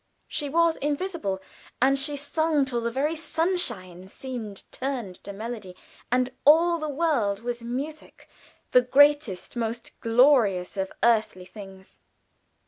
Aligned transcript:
She 0.27 0.49
was 0.49 0.77
invisible, 0.77 1.39
and 1.79 1.99
she 1.99 2.17
sung 2.17 2.65
till 2.65 2.81
the 2.81 2.89
very 2.89 3.15
sunshine 3.15 4.07
seemed 4.07 4.63
turned 4.71 5.13
to 5.17 5.31
melody, 5.31 5.75
and 6.11 6.31
all 6.43 6.79
the 6.79 6.89
world 6.89 7.41
was 7.43 7.61
music 7.61 8.27
the 8.71 8.81
greatest, 8.81 9.55
most 9.55 9.91
glorious 10.01 10.75
of 10.75 10.91
earthly 11.03 11.45
things. 11.45 11.99